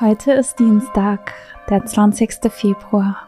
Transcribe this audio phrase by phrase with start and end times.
[0.00, 1.34] Heute ist Dienstag,
[1.68, 2.52] der 20.
[2.52, 3.26] Februar.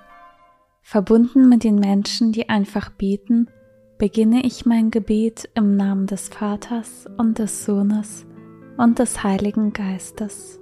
[0.83, 3.51] Verbunden mit den Menschen, die einfach beten,
[3.99, 8.25] beginne ich mein Gebet im Namen des Vaters und des Sohnes
[8.77, 10.60] und des Heiligen Geistes.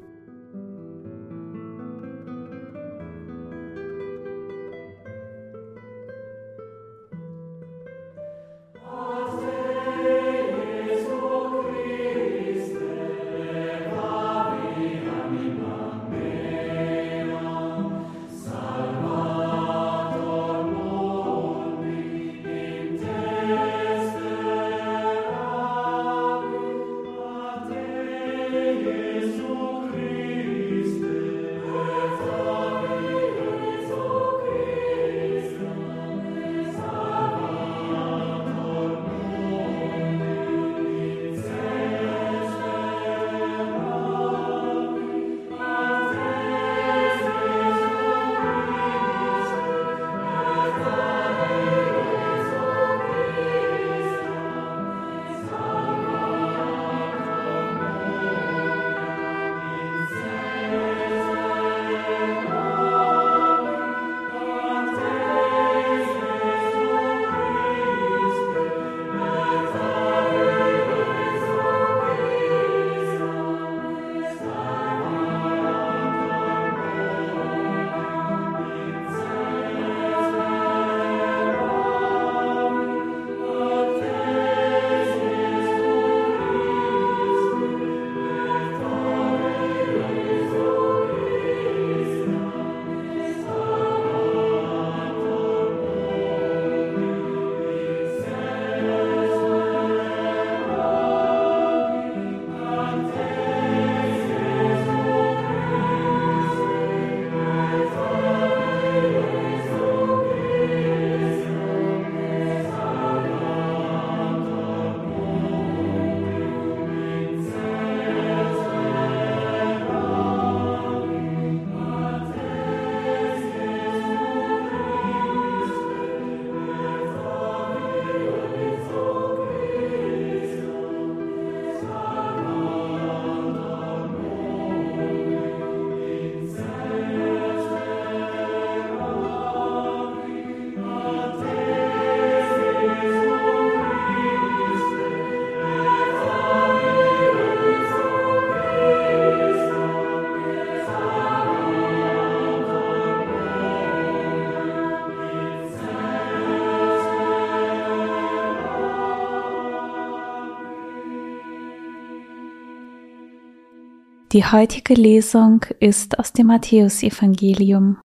[164.38, 167.98] Die heutige Lesung ist aus dem Matthäusevangelium.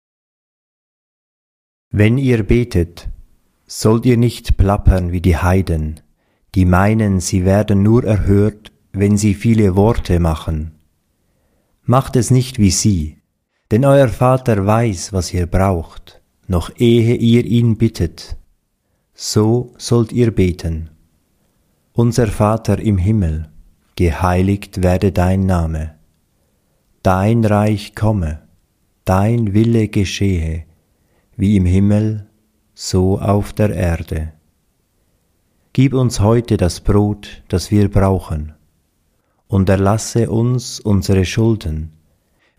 [1.92, 3.09] Wenn ihr betet,
[3.68, 6.00] sollt ihr nicht plappern wie die Heiden,
[6.56, 10.72] die meinen, sie werden nur erhört, wenn sie viele Worte machen.
[11.84, 13.18] Macht es nicht wie sie,
[13.69, 18.38] denn euer Vater weiß, was ihr braucht, noch ehe ihr ihn bittet.
[19.13, 20.92] So sollt ihr beten.
[21.92, 23.50] Unser Vater im Himmel,
[23.98, 26.00] geheiligt werde dein Name
[27.03, 28.44] Dein Reich komme,
[29.06, 30.66] dein Wille geschehe,
[31.35, 32.28] wie im Himmel,
[32.75, 34.34] so auf der Erde.
[35.73, 38.53] Gib uns heute das Brot, das wir brauchen,
[39.47, 41.94] und erlasse uns unsere Schulden,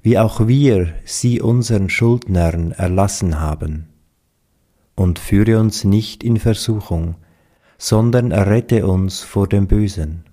[0.01, 3.91] wie auch wir sie unseren Schuldnern erlassen haben.
[4.97, 7.15] Und führe uns nicht in Versuchung,
[7.79, 10.25] sondern errette uns vor dem Bösen.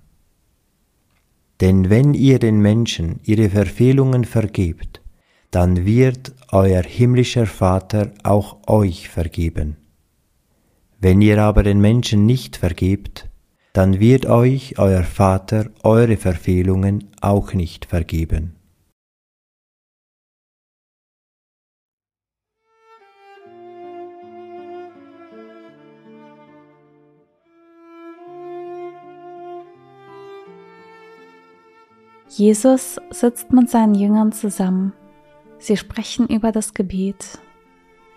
[1.60, 5.02] Denn wenn ihr den Menschen ihre Verfehlungen vergebt,
[5.50, 9.76] dann wird euer himmlischer Vater auch euch vergeben.
[11.00, 13.28] Wenn ihr aber den Menschen nicht vergebt,
[13.72, 18.59] dann wird euch euer Vater eure Verfehlungen auch nicht vergeben.
[32.32, 34.92] Jesus sitzt mit seinen Jüngern zusammen.
[35.58, 37.40] Sie sprechen über das Gebet.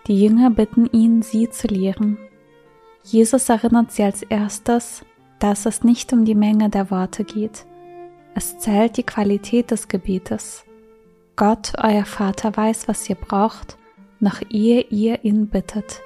[0.05, 2.19] Die Jünger bitten ihn, sie zu lehren.
[3.03, 5.03] Jesus erinnert sie als erstes,
[5.39, 7.65] dass es nicht um die Menge der Worte geht.
[8.35, 10.63] Es zählt die Qualität des Gebetes.
[11.35, 13.79] Gott, euer Vater, weiß, was ihr braucht,
[14.19, 16.01] noch ehe ihr ihn bittet.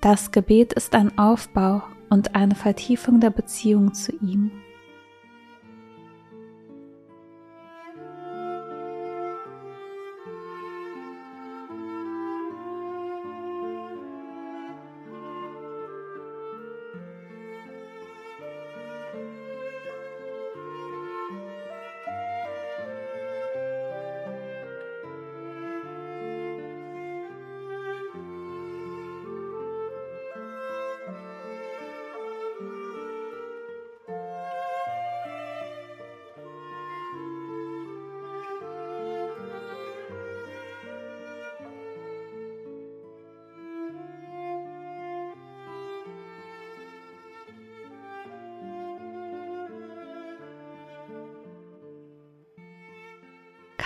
[0.00, 4.50] Das Gebet ist ein Aufbau und eine Vertiefung der Beziehung zu ihm.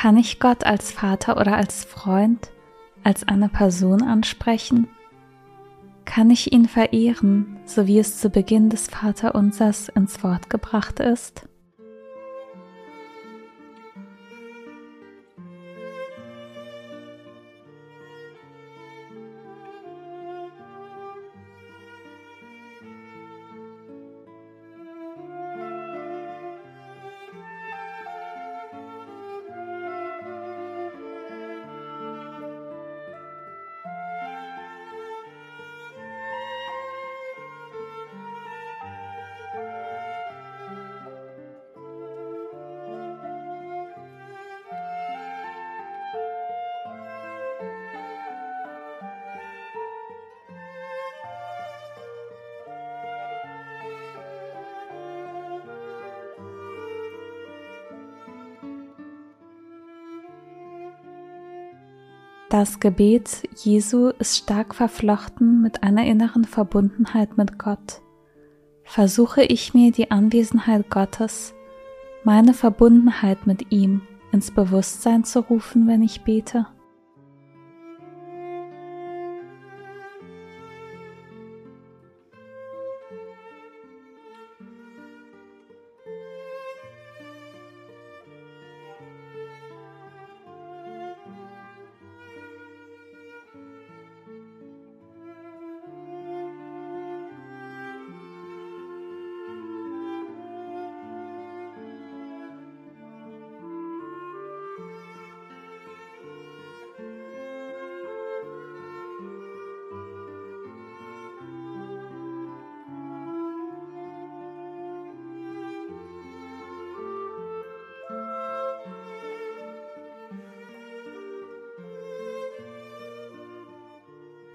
[0.01, 2.53] Kann ich Gott als Vater oder als Freund,
[3.03, 4.87] als eine Person ansprechen?
[6.05, 11.49] Kann ich ihn verehren, so wie es zu Beginn des Vaterunsers ins Wort gebracht ist?
[62.59, 68.03] Das Gebet Jesu ist stark verflochten mit einer inneren Verbundenheit mit Gott.
[68.83, 71.55] Versuche ich mir die Anwesenheit Gottes,
[72.25, 74.01] meine Verbundenheit mit ihm
[74.33, 76.67] ins Bewusstsein zu rufen, wenn ich bete?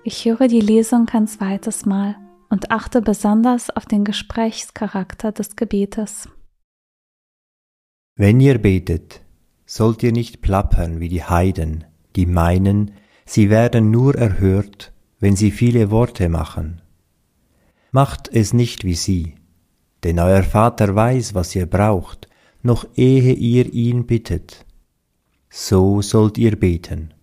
[0.05, 2.17] Ich höre die Lesung ein zweites Mal
[2.49, 6.27] und achte besonders auf den Gesprächscharakter des Gebetes.
[8.17, 9.21] Wenn ihr betet,
[9.65, 11.85] sollt ihr nicht plappern wie die Heiden,
[12.17, 12.91] die meinen,
[13.25, 14.91] sie werden nur erhört,
[15.21, 16.81] wenn sie viele Worte machen.
[17.91, 19.35] Macht es nicht wie sie,
[20.03, 22.27] denn euer Vater weiß, was ihr braucht,
[22.61, 24.65] noch ehe ihr ihn bittet.
[25.49, 27.13] So sollt ihr beten.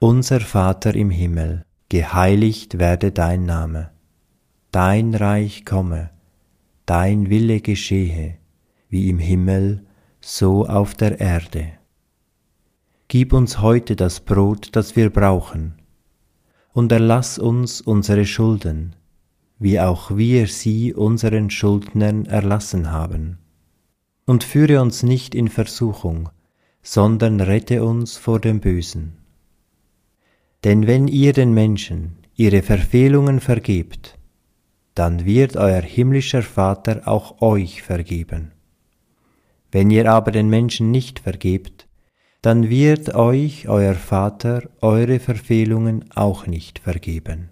[0.00, 3.90] Unser Vater im Himmel, geheiligt werde dein Name,
[4.70, 6.08] dein Reich komme,
[6.86, 8.38] dein Wille geschehe,
[8.88, 9.84] wie im Himmel,
[10.22, 11.72] so auf der Erde.
[13.08, 15.74] Gib uns heute das Brot, das wir brauchen,
[16.72, 18.96] und erlass uns unsere Schulden,
[19.58, 23.36] wie auch wir sie unseren Schuldnern erlassen haben.
[24.24, 26.30] Und führe uns nicht in Versuchung,
[26.82, 29.21] sondern rette uns vor dem Bösen.
[30.64, 34.18] Denn wenn ihr den Menschen ihre Verfehlungen vergebt,
[34.94, 38.52] dann wird euer himmlischer Vater auch euch vergeben.
[39.70, 41.88] Wenn ihr aber den Menschen nicht vergebt,
[42.42, 47.51] dann wird euch euer Vater eure Verfehlungen auch nicht vergeben.